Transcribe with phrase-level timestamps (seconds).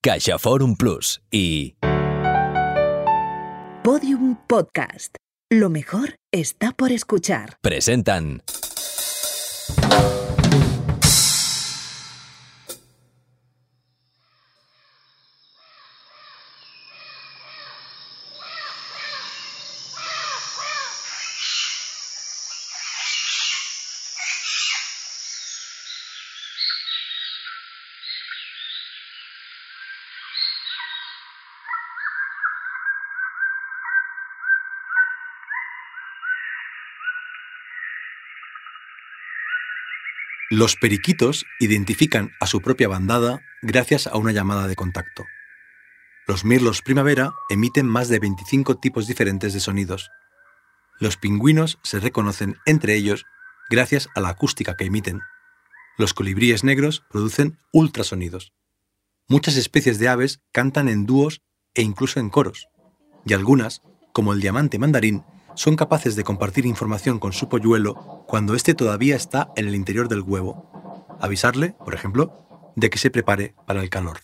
[0.00, 1.74] Caixa Forum Plus y
[3.82, 5.16] Podium Podcast.
[5.50, 7.56] Lo mejor está por escuchar.
[7.62, 8.44] presentan
[40.58, 45.24] Los periquitos identifican a su propia bandada gracias a una llamada de contacto.
[46.26, 50.10] Los mirlos primavera emiten más de 25 tipos diferentes de sonidos.
[50.98, 53.24] Los pingüinos se reconocen entre ellos
[53.70, 55.20] gracias a la acústica que emiten.
[55.96, 58.52] Los colibríes negros producen ultrasonidos.
[59.28, 61.40] Muchas especies de aves cantan en dúos
[61.74, 62.66] e incluso en coros.
[63.24, 63.82] Y algunas,
[64.12, 65.22] como el diamante mandarín,
[65.58, 70.08] son capaces de compartir información con su polluelo cuando éste todavía está en el interior
[70.08, 70.70] del huevo.
[71.20, 74.20] Avisarle, por ejemplo, de que se prepare para el calor.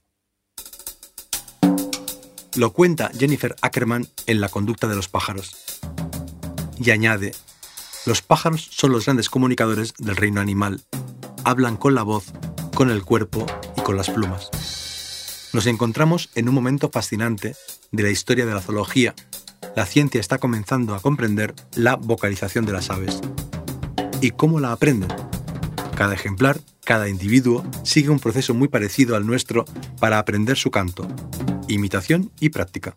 [2.54, 5.80] Lo cuenta Jennifer Ackerman en La conducta de los pájaros.
[6.78, 7.34] Y añade,
[8.06, 10.84] los pájaros son los grandes comunicadores del reino animal.
[11.44, 12.26] Hablan con la voz,
[12.76, 13.44] con el cuerpo
[13.76, 14.50] y con las plumas.
[15.52, 17.56] Nos encontramos en un momento fascinante
[17.90, 19.16] de la historia de la zoología.
[19.76, 23.20] La ciencia está comenzando a comprender la vocalización de las aves.
[24.20, 25.08] ¿Y cómo la aprenden?
[25.96, 29.64] Cada ejemplar, cada individuo, sigue un proceso muy parecido al nuestro
[29.98, 31.08] para aprender su canto,
[31.66, 32.94] imitación y práctica.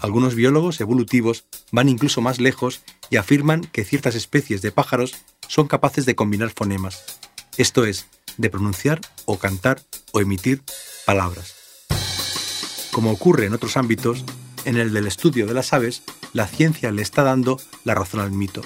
[0.00, 5.14] Algunos biólogos evolutivos van incluso más lejos y afirman que ciertas especies de pájaros
[5.46, 7.20] son capaces de combinar fonemas,
[7.56, 9.80] esto es, de pronunciar o cantar
[10.12, 10.62] o emitir
[11.06, 11.54] palabras.
[12.90, 14.24] Como ocurre en otros ámbitos,
[14.64, 18.32] en el del estudio de las aves, la ciencia le está dando la razón al
[18.32, 18.62] mito.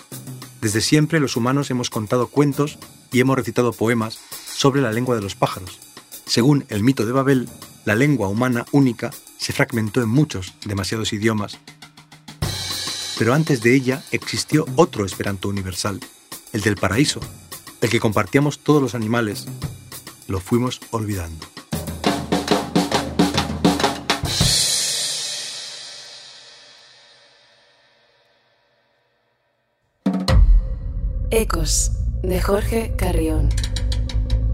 [0.61, 2.79] Desde siempre los humanos hemos contado cuentos
[3.13, 4.19] y hemos recitado poemas
[4.53, 5.79] sobre la lengua de los pájaros.
[6.27, 7.49] Según el mito de Babel,
[7.85, 11.59] la lengua humana única se fragmentó en muchos, demasiados idiomas.
[13.19, 16.01] Pero antes de ella existió otro esperanto universal,
[16.53, 17.21] el del paraíso,
[17.81, 19.47] el que compartíamos todos los animales.
[20.27, 21.58] Lo fuimos olvidando.
[31.31, 31.91] Ecos,
[32.23, 33.51] de Jorge Carrión.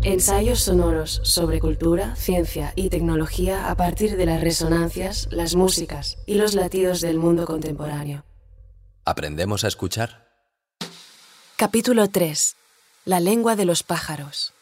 [0.02, 6.34] Ensayos sonoros sobre cultura, ciencia y tecnología a partir de las resonancias, las músicas y
[6.34, 8.24] los latidos del mundo contemporáneo.
[9.04, 10.28] ¿Aprendemos a escuchar?
[11.54, 12.56] Capítulo 3.
[13.04, 14.52] La lengua de los pájaros.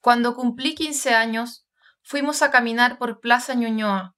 [0.00, 1.66] Cuando cumplí 15 años,
[2.02, 4.16] fuimos a caminar por Plaza Ñuñoa.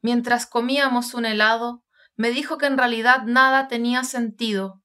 [0.00, 1.84] Mientras comíamos un helado,
[2.16, 4.79] me dijo que en realidad nada tenía sentido,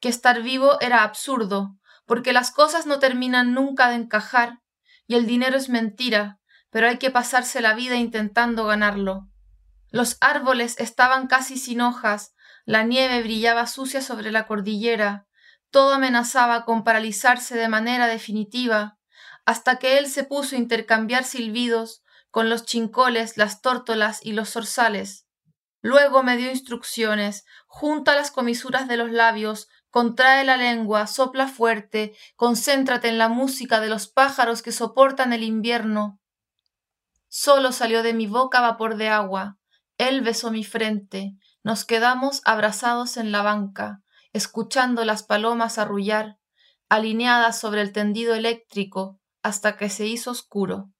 [0.00, 1.76] que estar vivo era absurdo,
[2.06, 4.60] porque las cosas no terminan nunca de encajar,
[5.06, 6.38] y el dinero es mentira,
[6.70, 9.28] pero hay que pasarse la vida intentando ganarlo.
[9.90, 15.26] Los árboles estaban casi sin hojas, la nieve brillaba sucia sobre la cordillera,
[15.70, 18.98] todo amenazaba con paralizarse de manera definitiva,
[19.46, 24.50] hasta que él se puso a intercambiar silbidos con los chincoles, las tórtolas y los
[24.50, 25.26] zorzales.
[25.80, 32.14] Luego me dio instrucciones, junta las comisuras de los labios, contrae la lengua, sopla fuerte,
[32.36, 36.20] concéntrate en la música de los pájaros que soportan el invierno.
[37.28, 39.58] Solo salió de mi boca vapor de agua.
[39.98, 41.34] Él besó mi frente.
[41.62, 46.38] Nos quedamos abrazados en la banca, escuchando las palomas arrullar,
[46.88, 50.90] alineadas sobre el tendido eléctrico, hasta que se hizo oscuro.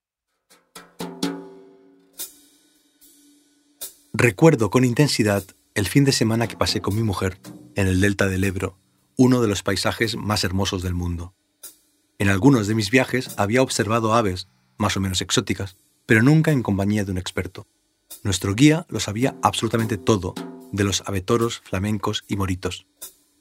[4.12, 5.44] Recuerdo con intensidad
[5.78, 7.38] el fin de semana que pasé con mi mujer
[7.76, 8.80] en el delta del Ebro,
[9.16, 11.36] uno de los paisajes más hermosos del mundo.
[12.18, 16.64] En algunos de mis viajes había observado aves, más o menos exóticas, pero nunca en
[16.64, 17.68] compañía de un experto.
[18.24, 20.34] Nuestro guía lo sabía absolutamente todo
[20.72, 22.88] de los abetoros, flamencos y moritos.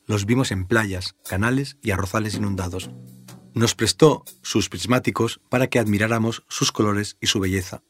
[0.06, 2.92] Los vimos en playas, canales y arrozales inundados.
[3.56, 7.82] Nos prestó sus prismáticos para que admiráramos sus colores y su belleza.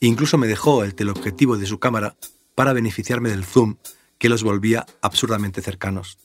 [0.00, 2.16] Incluso me dejó el teleobjetivo de su cámara
[2.54, 3.76] para beneficiarme del zoom
[4.18, 6.18] que los volvía absurdamente cercanos,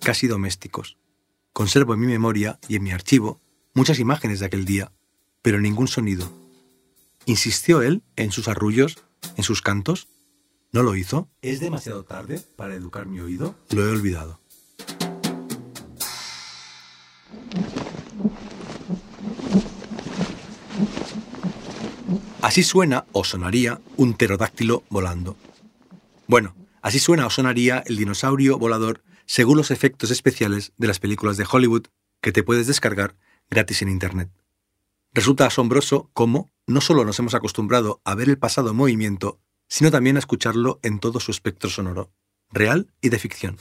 [0.00, 0.98] casi domésticos.
[1.52, 3.40] Conservo en mi memoria y en mi archivo
[3.74, 4.92] muchas imágenes de aquel día,
[5.42, 6.30] pero ningún sonido.
[7.26, 8.98] ¿Insistió él en sus arrullos,
[9.36, 10.08] en sus cantos?
[10.72, 11.28] ¿No lo hizo?
[11.42, 13.54] ¿Es demasiado tarde para educar mi oído?
[13.70, 14.40] Lo he olvidado.
[22.42, 25.36] Así suena o sonaría un pterodáctilo volando.
[26.26, 31.36] Bueno, así suena o sonaría el dinosaurio volador según los efectos especiales de las películas
[31.36, 31.86] de Hollywood
[32.20, 33.16] que te puedes descargar
[33.50, 34.30] gratis en Internet.
[35.12, 39.38] Resulta asombroso cómo no solo nos hemos acostumbrado a ver el pasado en movimiento,
[39.68, 42.10] sino también a escucharlo en todo su espectro sonoro,
[42.50, 43.58] real y de ficción.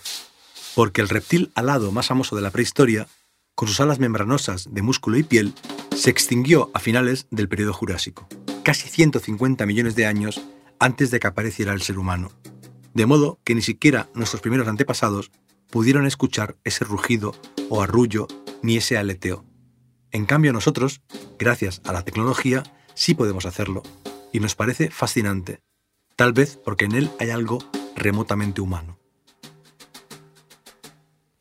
[0.74, 3.08] Porque el reptil alado más famoso de la prehistoria,
[3.56, 5.54] con sus alas membranosas de músculo y piel,
[5.96, 8.28] se extinguió a finales del periodo Jurásico,
[8.64, 10.42] casi 150 millones de años
[10.84, 12.30] antes de que apareciera el ser humano.
[12.94, 15.32] De modo que ni siquiera nuestros primeros antepasados
[15.72, 17.34] pudieron escuchar ese rugido
[17.70, 18.28] o arrullo
[18.62, 19.46] ni ese aleteo.
[20.12, 21.02] En cambio nosotros,
[21.40, 22.64] gracias a la tecnología,
[22.96, 23.82] sí podemos hacerlo,
[24.34, 25.62] y nos parece fascinante,
[26.18, 27.60] tal vez porque en él hay algo
[27.96, 29.00] remotamente humano.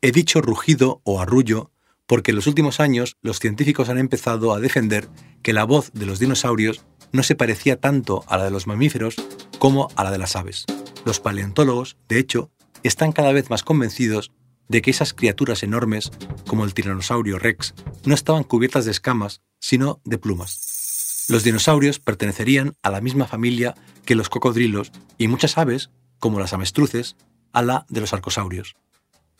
[0.01, 1.73] He dicho rugido o arrullo
[2.05, 5.09] porque en los últimos años los científicos han empezado a defender
[5.41, 9.15] que la voz de los dinosaurios no se parecía tanto a la de los mamíferos
[9.59, 10.65] como a la de las aves.
[11.05, 12.51] Los paleontólogos, de hecho,
[12.81, 14.31] están cada vez más convencidos
[14.67, 16.11] de que esas criaturas enormes,
[16.47, 17.73] como el tiranosaurio rex,
[18.05, 21.25] no estaban cubiertas de escamas, sino de plumas.
[21.29, 23.75] Los dinosaurios pertenecerían a la misma familia
[24.05, 27.15] que los cocodrilos y muchas aves, como las avestruces,
[27.53, 28.75] a la de los arcosaurios.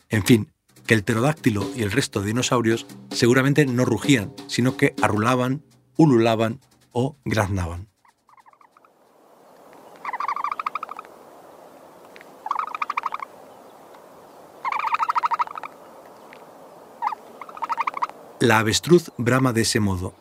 [0.08, 0.52] En fin,
[0.86, 5.64] que el pterodáctilo y el resto de dinosaurios seguramente no rugían, sino que arrulaban,
[5.96, 6.60] ululaban
[6.94, 7.88] o graznaban.
[18.40, 20.14] La avestruz brama de ese modo.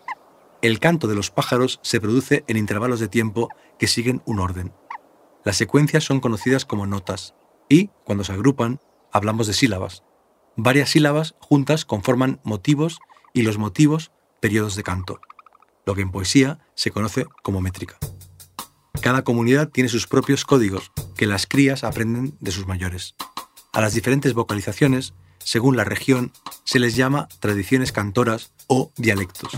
[0.62, 4.74] El canto de los pájaros se produce en intervalos de tiempo que siguen un orden.
[5.44, 7.36] Las secuencias son conocidas como notas
[7.68, 8.80] y, cuando se agrupan,
[9.12, 10.04] hablamos de sílabas.
[10.56, 13.00] Varias sílabas juntas conforman motivos
[13.34, 15.20] y los motivos periodos de canto,
[15.86, 17.98] lo que en poesía se conoce como métrica.
[19.02, 23.16] Cada comunidad tiene sus propios códigos que las crías aprenden de sus mayores.
[23.74, 25.14] A las diferentes vocalizaciones
[25.44, 26.32] según la región,
[26.64, 29.52] se les llama tradiciones cantoras o dialectos.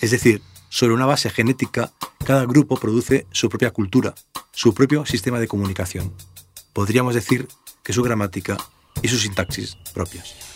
[0.00, 1.92] Es decir, sobre una base genética,
[2.24, 4.14] cada grupo produce su propia cultura,
[4.52, 6.14] su propio sistema de comunicación.
[6.72, 7.48] Podríamos decir
[7.82, 8.56] que su gramática
[9.02, 10.49] y su sintaxis propias.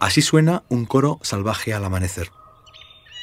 [0.00, 2.30] Así suena un coro salvaje al amanecer.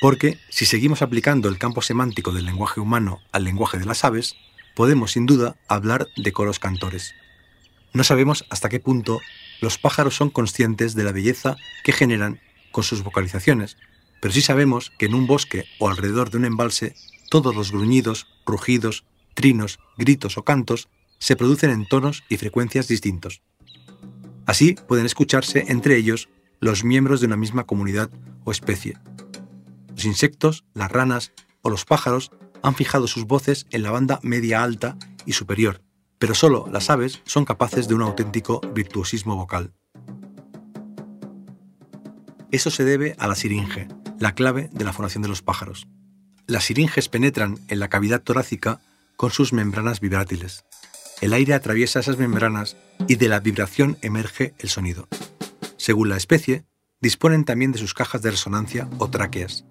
[0.02, 4.36] Porque si seguimos aplicando el campo semántico del lenguaje humano al lenguaje de las aves,
[4.76, 7.14] podemos sin duda hablar de coros cantores.
[7.94, 9.22] No sabemos hasta qué punto
[9.62, 11.56] los pájaros son conscientes de la belleza
[11.86, 12.42] que generan
[12.74, 13.78] con sus vocalizaciones,
[14.22, 16.94] pero sí sabemos que en un bosque o alrededor de un embalse
[17.30, 20.90] todos los gruñidos, rugidos, trinos, gritos o cantos
[21.20, 23.42] se producen en tonos y frecuencias distintos.
[24.46, 26.28] Así pueden escucharse entre ellos
[26.60, 28.10] los miembros de una misma comunidad
[28.44, 28.98] o especie,
[29.96, 31.32] los insectos, las ranas
[31.62, 32.32] o los pájaros
[32.62, 35.82] han fijado sus voces en la banda media alta y superior,
[36.20, 39.74] pero solo las aves son capaces de un auténtico virtuosismo vocal.
[42.52, 43.88] Eso se debe a la siringe,
[44.20, 45.88] la clave de la fonación de los pájaros.
[46.48, 48.82] Las siringes penetran en la cavidad torácica
[49.16, 50.66] con sus membranas vibrátiles.
[51.22, 52.76] El aire atraviesa esas membranas
[53.08, 55.08] y de la vibración emerge el sonido.
[55.78, 56.66] Según la especie,
[57.02, 59.66] disponen también de sus cajas de resonancia o tráqueas.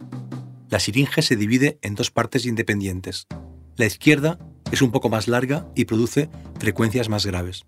[0.68, 3.26] La siringe se divide en dos partes independientes.
[3.76, 4.38] La izquierda
[4.70, 7.64] es un poco más larga y produce frecuencias más graves.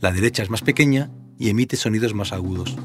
[0.00, 2.76] La derecha es más pequeña y emite sonidos más agudos.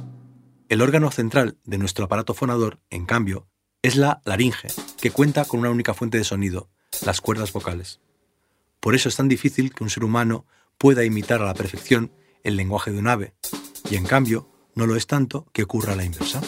[0.70, 3.48] El órgano central de nuestro aparato fonador, en cambio,
[3.82, 4.68] es la laringe,
[5.00, 6.70] que cuenta con una única fuente de sonido,
[7.06, 8.02] las cuerdas vocales.
[8.80, 10.46] Por eso es tan difícil que un ser humano
[10.78, 12.12] pueda imitar a la perfección
[12.44, 13.34] el lenguaje de un ave,
[13.90, 16.40] y en cambio no lo es tanto que ocurra la inversa.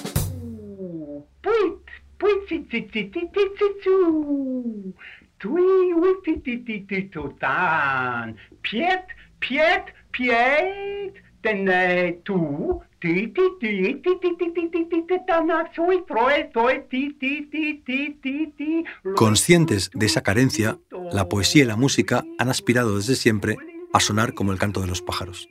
[19.15, 20.77] Conscientes de esa carencia,
[21.11, 23.57] la poesía y la música han aspirado desde siempre
[23.91, 25.49] a sonar como el canto de los pájaros.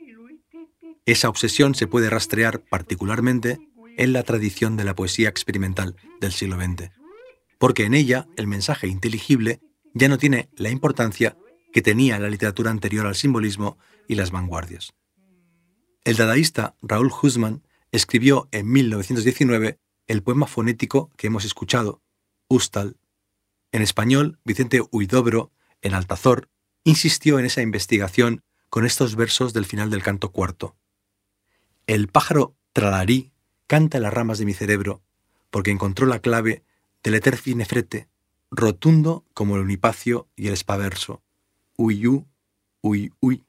[1.09, 3.57] Esa obsesión se puede rastrear particularmente
[3.97, 6.91] en la tradición de la poesía experimental del siglo XX,
[7.57, 9.59] porque en ella el mensaje inteligible
[9.95, 11.35] ya no tiene la importancia
[11.73, 14.93] que tenía la literatura anterior al simbolismo y las vanguardias.
[16.03, 22.03] El dadaísta Raúl Husman escribió en 1919 el poema fonético que hemos escuchado,
[22.47, 22.97] Ustal.
[23.71, 25.51] En español, Vicente Huidobro,
[25.81, 26.51] en Altazor,
[26.83, 30.75] insistió en esa investigación con estos versos del final del canto cuarto.
[31.89, 33.31] El pájaro tralarí
[33.65, 35.01] canta en las ramas de mi cerebro
[35.49, 36.63] porque encontró la clave
[37.01, 38.07] del eter finefrete,
[38.51, 41.23] rotundo como el unipacio y el espaverso.
[41.77, 42.27] Uyú,
[42.81, 43.43] uy, uy,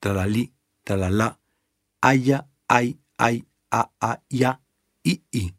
[0.00, 0.52] tralalí,
[0.84, 1.40] tralalá,
[2.02, 4.60] aya, ay, ay, a, a, ya,
[5.02, 5.54] i, i.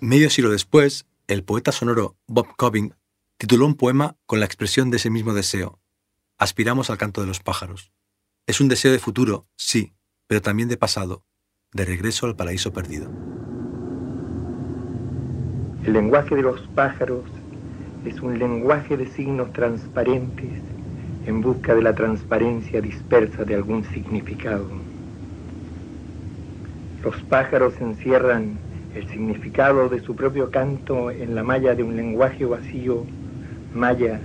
[0.00, 2.92] Medio siglo después, el poeta sonoro Bob Cobbing
[3.38, 5.80] tituló un poema con la expresión de ese mismo deseo.
[6.36, 7.92] Aspiramos al canto de los pájaros.
[8.46, 9.94] Es un deseo de futuro, sí,
[10.26, 11.22] pero también de pasado,
[11.72, 13.10] de regreso al paraíso perdido.
[15.84, 17.24] El lenguaje de los pájaros
[18.04, 20.60] es un lenguaje de signos transparentes
[21.26, 24.66] en busca de la transparencia dispersa de algún significado.
[27.02, 28.58] Los pájaros encierran
[28.94, 33.04] el significado de su propio canto en la malla de un lenguaje vacío,
[33.74, 34.20] malla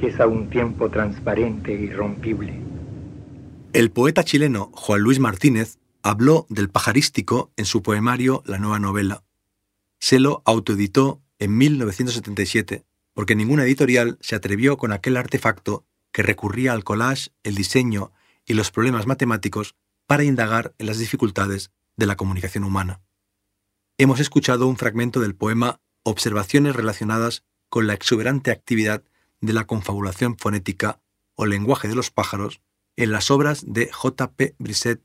[0.00, 2.65] que es a un tiempo transparente e irrompible.
[3.76, 9.22] El poeta chileno Juan Luis Martínez habló del pajarístico en su poemario La nueva novela.
[9.98, 16.72] Se lo autoeditó en 1977 porque ninguna editorial se atrevió con aquel artefacto que recurría
[16.72, 18.12] al collage, el diseño
[18.46, 23.02] y los problemas matemáticos para indagar en las dificultades de la comunicación humana.
[23.98, 29.04] Hemos escuchado un fragmento del poema Observaciones relacionadas con la exuberante actividad
[29.42, 31.02] de la confabulación fonética
[31.34, 32.62] o lenguaje de los pájaros
[32.96, 34.32] en las obras de J.
[34.32, 34.54] P.
[34.58, 35.00] Brisset,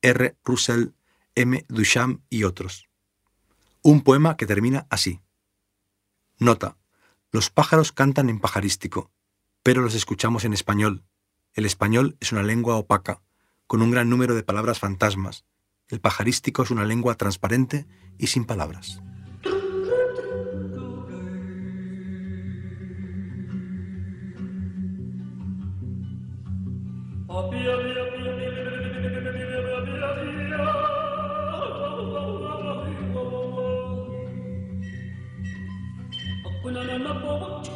[0.00, 0.36] R.
[0.44, 0.88] Russell,
[1.34, 1.64] M.
[1.68, 2.88] Duchamp y otros.
[3.82, 5.20] Un poema que termina así.
[6.38, 6.76] Nota.
[7.30, 9.10] Los pájaros cantan en pajarístico,
[9.62, 11.04] pero los escuchamos en español.
[11.54, 13.22] El español es una lengua opaca,
[13.66, 15.44] con un gran número de palabras fantasmas.
[15.88, 17.86] El pajarístico es una lengua transparente
[18.18, 19.02] y sin palabras.
[36.62, 37.71] When I'm up,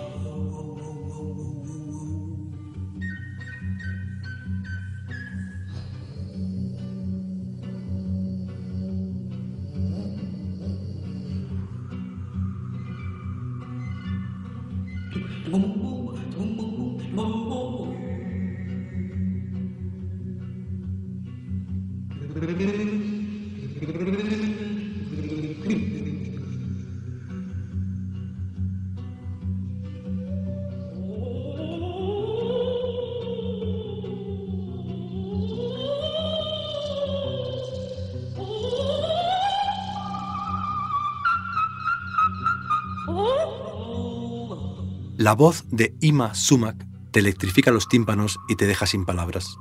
[45.27, 49.57] La voz de Ima Sumac te electrifica los tímpanos y te deja sin palabras.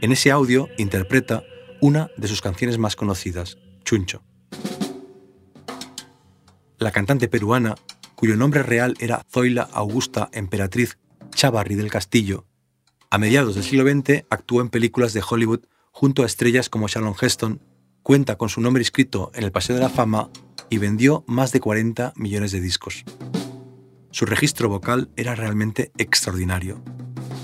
[0.00, 1.42] En ese audio interpreta
[1.80, 4.22] una de sus canciones más conocidas, Chuncho.
[6.78, 7.74] La cantante peruana,
[8.14, 10.98] cuyo nombre real era Zoila Augusta Emperatriz
[11.30, 12.46] Chavarri del Castillo,
[13.10, 17.16] a mediados del siglo XX actuó en películas de Hollywood junto a estrellas como Sharon
[17.20, 17.60] Heston,
[18.04, 20.30] cuenta con su nombre inscrito en el Paseo de la Fama
[20.70, 23.04] y vendió más de 40 millones de discos.
[24.16, 26.82] Su registro vocal era realmente extraordinario.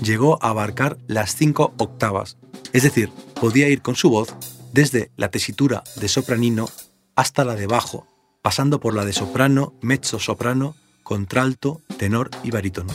[0.01, 2.39] Llegó a abarcar las cinco octavas,
[2.71, 4.33] es decir, podía ir con su voz
[4.71, 6.67] desde la tesitura de sopranino
[7.15, 8.07] hasta la de bajo,
[8.41, 12.91] pasando por la de soprano, mezzo soprano, contralto, tenor y barítono.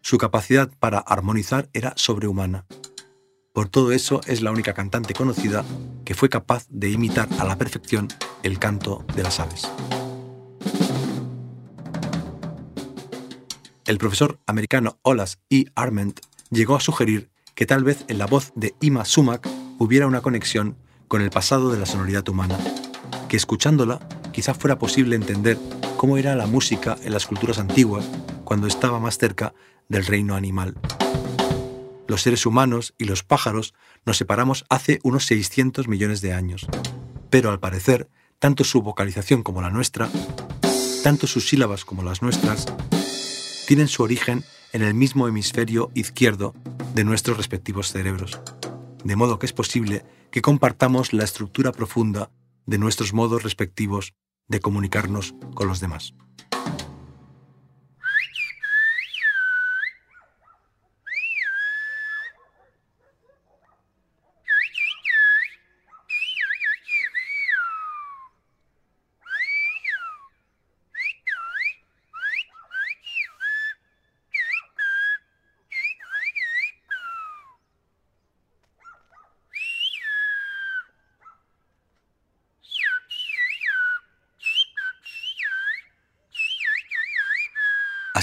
[0.00, 2.66] Su capacidad para armonizar era sobrehumana.
[3.52, 5.64] Por todo eso es la única cantante conocida
[6.04, 8.08] que fue capaz de imitar a la perfección
[8.42, 9.68] el canto de las aves.
[13.84, 15.64] El profesor americano Olas E.
[15.74, 16.20] Arment
[16.50, 19.48] llegó a sugerir que tal vez en la voz de Ima Sumac
[19.78, 20.76] hubiera una conexión
[21.08, 22.56] con el pasado de la sonoridad humana,
[23.28, 23.98] que escuchándola
[24.32, 25.58] quizá fuera posible entender
[25.96, 28.08] cómo era la música en las culturas antiguas
[28.44, 29.52] cuando estaba más cerca
[29.88, 30.76] del reino animal.
[32.06, 33.74] Los seres humanos y los pájaros
[34.06, 36.68] nos separamos hace unos 600 millones de años,
[37.30, 38.08] pero al parecer,
[38.38, 40.08] tanto su vocalización como la nuestra,
[41.02, 42.66] tanto sus sílabas como las nuestras,
[43.72, 46.52] tienen su origen en el mismo hemisferio izquierdo
[46.94, 48.38] de nuestros respectivos cerebros,
[49.02, 52.30] de modo que es posible que compartamos la estructura profunda
[52.66, 54.12] de nuestros modos respectivos
[54.46, 56.12] de comunicarnos con los demás.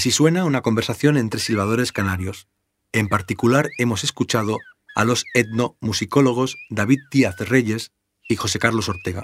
[0.00, 2.48] Así suena una conversación entre silbadores canarios.
[2.90, 4.56] En particular hemos escuchado
[4.94, 7.92] a los etnomusicólogos David Díaz Reyes
[8.26, 9.22] y José Carlos Ortega.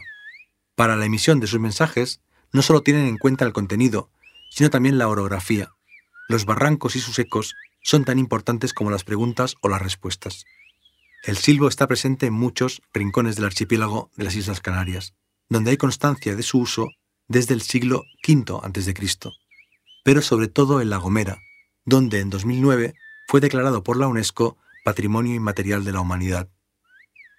[0.75, 2.21] Para la emisión de sus mensajes,
[2.53, 4.11] no solo tienen en cuenta el contenido,
[4.51, 5.71] sino también la orografía.
[6.29, 10.45] Los barrancos y sus ecos son tan importantes como las preguntas o las respuestas.
[11.25, 15.15] El silbo está presente en muchos rincones del archipiélago de las Islas Canarias,
[15.49, 16.91] donde hay constancia de su uso
[17.29, 18.93] desde el siglo V a.C.,
[20.07, 21.43] pero sobre todo en La Gomera,
[21.85, 22.95] donde en 2009
[23.27, 26.49] fue declarado por la UNESCO Patrimonio Inmaterial de la Humanidad.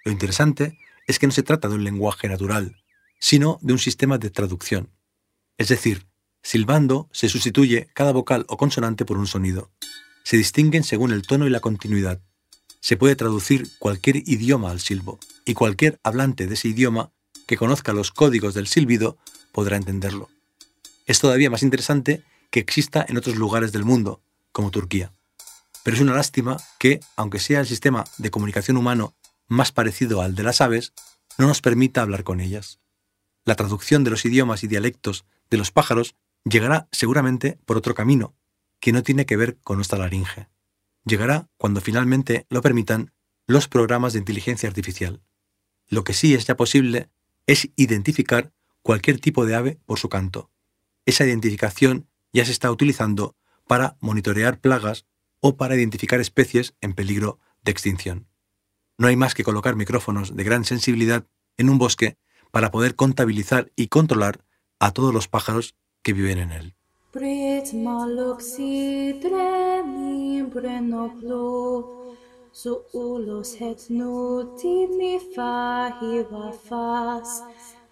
[0.03, 2.75] Lo interesante es que no se trata de un lenguaje natural,
[3.21, 4.89] sino de un sistema de traducción.
[5.57, 6.07] Es decir,
[6.43, 9.71] silbando se sustituye cada vocal o consonante por un sonido.
[10.25, 12.19] Se distinguen según el tono y la continuidad.
[12.81, 17.13] Se puede traducir cualquier idioma al silbo, y cualquier hablante de ese idioma
[17.47, 19.17] que conozca los códigos del silbido
[19.53, 20.27] podrá entenderlo.
[21.05, 25.11] Es todavía más interesante que exista en otros lugares del mundo, como Turquía.
[25.83, 29.15] Pero es una lástima que, aunque sea el sistema de comunicación humano
[29.47, 30.93] más parecido al de las aves,
[31.37, 32.79] no nos permita hablar con ellas.
[33.45, 38.35] La traducción de los idiomas y dialectos de los pájaros llegará seguramente por otro camino,
[38.79, 40.49] que no tiene que ver con nuestra laringe.
[41.05, 43.13] Llegará cuando finalmente lo permitan
[43.45, 45.21] los programas de inteligencia artificial.
[45.87, 47.09] Lo que sí es ya posible
[47.45, 48.51] es identificar
[48.81, 50.49] cualquier tipo de ave por su canto.
[51.05, 53.35] Esa identificación ya se está utilizando
[53.67, 55.05] para monitorear plagas
[55.39, 58.27] o para identificar especies en peligro de extinción.
[58.97, 61.25] No hay más que colocar micrófonos de gran sensibilidad
[61.57, 62.17] en un bosque
[62.51, 64.43] para poder contabilizar y controlar
[64.79, 66.75] a todos los pájaros que viven en él.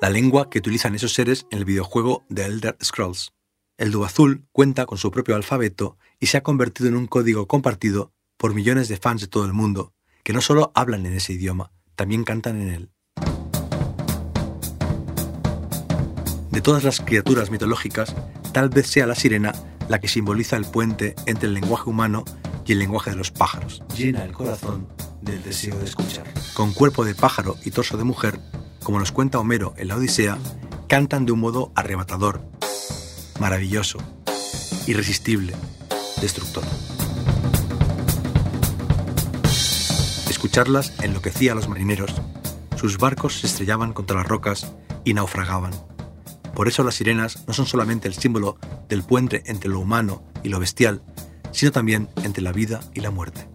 [0.00, 3.32] la lengua que utilizan esos seres en el videojuego de Elder Scrolls.
[3.78, 8.12] El Dubazul cuenta con su propio alfabeto y se ha convertido en un código compartido
[8.36, 11.72] por millones de fans de todo el mundo, que no solo hablan en ese idioma,
[11.94, 12.90] también cantan en él.
[16.50, 18.14] De todas las criaturas mitológicas,
[18.52, 19.52] tal vez sea la sirena
[19.88, 22.24] la que simboliza el puente entre el lenguaje humano
[22.66, 23.82] y el lenguaje de los pájaros.
[23.96, 24.88] Llena el corazón
[25.22, 26.26] del deseo de escuchar.
[26.54, 28.40] Con cuerpo de pájaro y torso de mujer,
[28.86, 30.38] como nos cuenta Homero en la Odisea,
[30.88, 32.40] cantan de un modo arrebatador,
[33.40, 33.98] maravilloso,
[34.86, 35.56] irresistible,
[36.20, 36.62] destructor.
[40.30, 42.14] Escucharlas enloquecía a los marineros.
[42.76, 44.72] Sus barcos se estrellaban contra las rocas
[45.02, 45.72] y naufragaban.
[46.54, 48.56] Por eso las sirenas no son solamente el símbolo
[48.88, 51.02] del puente entre lo humano y lo bestial,
[51.50, 53.48] sino también entre la vida y la muerte.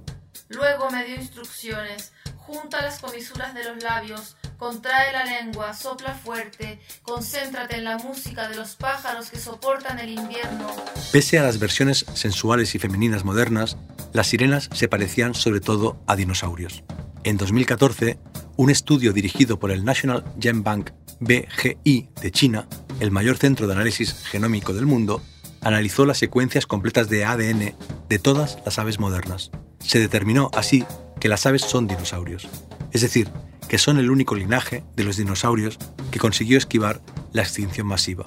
[0.50, 2.12] Luego me dio instrucciones.
[2.36, 8.47] Junta las comisuras de los labios, contrae la lengua, sopla fuerte, concéntrate en la música
[8.47, 10.67] de los pájaros que soportan el invierno.
[11.12, 13.76] Pese a las versiones sensuales y femeninas modernas,
[14.13, 16.84] las sirenas se parecían sobre todo a dinosaurios.
[17.24, 18.19] En 2014,
[18.56, 22.67] un estudio dirigido por el National Gen Bank BGI de China,
[23.00, 25.24] el mayor centro de análisis genómico del mundo,
[25.62, 27.74] analizó las secuencias completas de ADN
[28.10, 29.50] de todas las aves modernas.
[29.80, 30.86] Se determinó así
[31.19, 32.47] que las aves son dinosaurios,
[32.91, 33.32] es decir,
[33.72, 35.80] que son el único linaje de los dinosaurios
[36.12, 38.26] que consiguió esquivar la extinción masiva.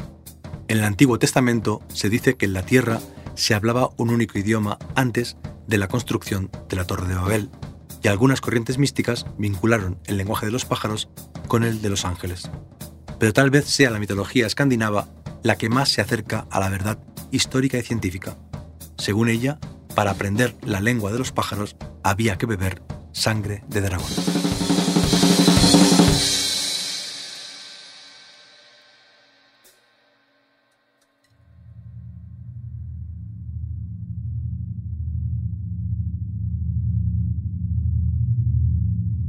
[0.69, 2.99] En el Antiguo Testamento se dice que en la Tierra
[3.35, 5.37] se hablaba un único idioma antes
[5.69, 7.51] de la construcción de la Torre de Babel,
[8.03, 11.11] y algunas corrientes místicas vincularon el lenguaje de los pájaros
[11.47, 12.51] con el de los ángeles
[13.19, 15.09] pero tal vez sea la mitología escandinava
[15.43, 16.99] la que más se acerca a la verdad
[17.31, 18.37] histórica y científica.
[18.99, 19.59] Según ella,
[19.95, 24.34] para aprender la lengua de los pájaros había que beber sangre de dragón.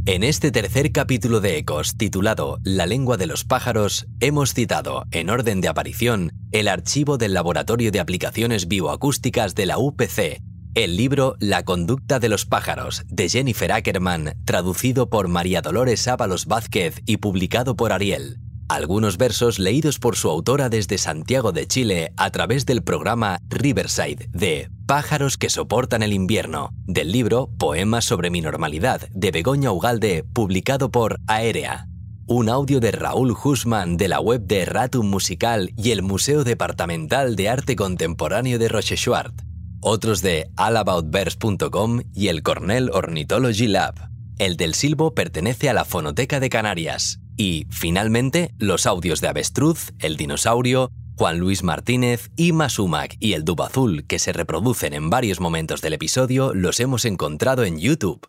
[0.08, 5.32] En este tercer capítulo de Ecos, titulado La lengua de los pájaros, hemos citado, en
[5.32, 10.44] orden de aparición, el archivo del Laboratorio de Aplicaciones Bioacústicas de la UPC,
[10.76, 16.46] el libro La conducta de los pájaros, de Jennifer Ackerman, traducido por María Dolores Ábalos
[16.46, 18.38] Vázquez y publicado por Ariel,
[18.68, 24.28] Algunos versos leídos por su autora desde Santiago de Chile a través del programa Riverside
[24.32, 30.24] de Pájaros que soportan el invierno, del libro Poemas sobre mi normalidad de Begoña Ugalde,
[30.34, 31.88] publicado por Aérea.
[32.26, 37.36] Un audio de Raúl Husman de la web de Ratum Musical y el Museo Departamental
[37.36, 39.44] de Arte Contemporáneo de Rochechouart.
[39.80, 44.10] Otros de allaboutverse.com y el Cornell Ornithology Lab.
[44.40, 47.20] El del silbo pertenece a la Fonoteca de Canarias.
[47.38, 53.46] Y, finalmente, los audios de Avestruz, El Dinosaurio, Juan Luis Martínez, Ima Sumac y el
[53.46, 58.28] Dub Azul, que se reproducen en varios momentos del episodio, los hemos encontrado en YouTube.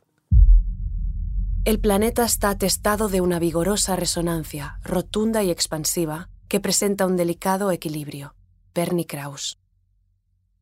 [1.65, 7.73] El planeta está atestado de una vigorosa resonancia, rotunda y expansiva, que presenta un delicado
[7.73, 8.37] equilibrio.
[8.73, 9.59] Bernie Krauss.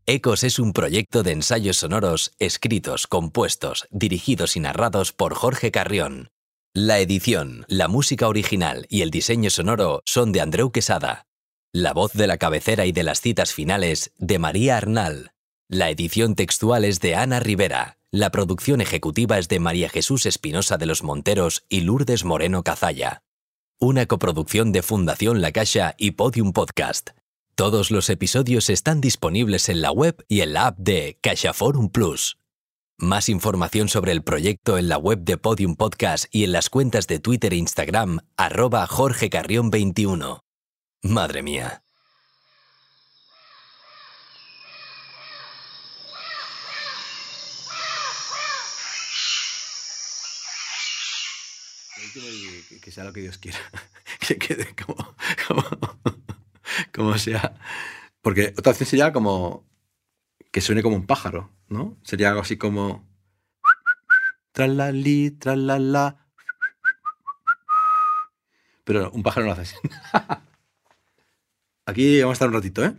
[0.07, 6.31] Ecos es un proyecto de ensayos sonoros escritos, compuestos, dirigidos y narrados por Jorge Carrión.
[6.77, 11.29] La edición, la música original y el diseño sonoro son de Andreu Quesada.
[11.73, 15.31] La voz de la cabecera y de las citas finales de María Arnal.
[15.69, 17.99] La edición textual es de Ana Rivera.
[18.11, 23.23] La producción ejecutiva es de María Jesús Espinosa de los Monteros y Lourdes Moreno Cazalla.
[23.79, 27.11] Una coproducción de Fundación La Caixa y Podium Podcast.
[27.55, 32.37] Todos los episodios están disponibles en la web y en la app de CaixaForum Plus.
[32.99, 37.09] Más información sobre el proyecto en la web de Podium Podcast y en las cuentas
[37.09, 40.45] de Twitter e Instagram, arroba Jorge Carrión 21.
[41.03, 41.83] Madre mía.
[52.81, 53.59] Que sea lo que Dios quiera.
[54.21, 55.17] Que quede como,
[55.49, 55.65] como,
[56.95, 57.59] como sea.
[58.23, 59.67] Porque otra opción sería como
[60.55, 61.99] que suene como un pájaro, ¿no?
[62.05, 63.05] Sería algo así como.
[64.53, 66.29] Tralali, tralala.
[68.85, 69.89] Pero un pájaro no lo hace así.
[71.87, 72.97] Aquí vamos a estar un ratito, ¿eh?